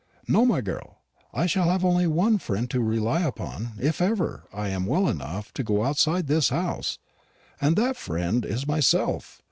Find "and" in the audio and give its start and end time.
7.61-7.75